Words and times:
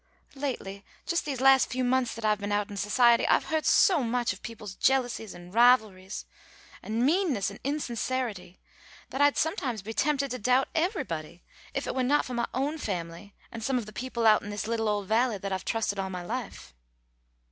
Lately, 0.33 0.83
just 1.05 1.25
these 1.25 1.39
last 1.41 1.69
few 1.69 1.83
months 1.83 2.15
that 2.15 2.25
I've 2.25 2.39
been 2.39 2.51
out 2.51 2.71
in 2.71 2.75
society 2.77 3.27
I've 3.27 3.43
heard 3.53 3.67
so 3.67 4.01
much 4.03 4.33
of 4.33 4.41
people's 4.41 4.73
jealousies 4.73 5.35
and 5.35 5.53
rivalries 5.53 6.25
and 6.81 7.03
meannesses 7.05 7.51
and 7.51 7.59
insincerity, 7.63 8.59
that 9.11 9.21
I'd 9.21 9.37
sometimes 9.37 9.83
be 9.83 9.93
tempted 9.93 10.31
to 10.31 10.39
doubt 10.39 10.69
everybody, 10.73 11.43
if 11.75 11.85
it 11.85 11.93
were 11.93 12.01
not 12.01 12.25
for 12.25 12.33
my 12.33 12.47
own 12.51 12.79
family 12.79 13.35
and 13.51 13.63
some 13.63 13.77
of 13.77 13.85
the 13.85 13.93
people 13.93 14.25
out 14.25 14.41
in 14.41 14.49
this 14.49 14.65
little 14.65 14.89
old 14.89 15.07
Valley 15.07 15.37
that 15.37 15.51
I've 15.51 15.65
trusted 15.65 15.99
all 15.99 16.09
my 16.09 16.23
life. 16.23 16.73